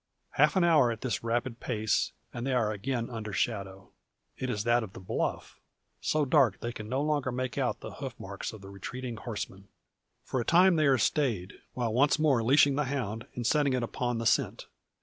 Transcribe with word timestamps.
Half 0.31 0.55
an 0.55 0.63
hour 0.63 0.89
at 0.91 1.01
this 1.01 1.23
rapid 1.23 1.59
pace, 1.59 2.11
and 2.33 2.43
they 2.47 2.53
are 2.53 2.71
again 2.71 3.07
under 3.11 3.31
shadow. 3.31 3.91
It 4.35 4.49
is 4.49 4.63
that 4.63 4.81
of 4.81 4.93
the 4.93 4.99
bluff, 4.99 5.59
so 5.99 6.25
dark 6.25 6.59
they 6.59 6.71
can 6.71 6.89
no 6.89 7.03
longer 7.03 7.31
make 7.31 7.55
out 7.55 7.81
the 7.81 7.91
hoof 7.97 8.19
marks 8.19 8.51
of 8.51 8.61
the 8.61 8.69
retreating 8.71 9.17
horseman. 9.17 9.67
For 10.23 10.41
a 10.41 10.43
time 10.43 10.75
they 10.75 10.87
are 10.87 10.97
stayed, 10.97 11.53
while 11.73 11.93
once 11.93 12.17
more 12.17 12.41
leashing 12.41 12.75
the 12.77 12.85
hound, 12.85 13.27
and 13.35 13.45
setting 13.45 13.73
it 13.73 13.83
upon 13.83 14.17
the 14.17 14.25
scent. 14.25 14.65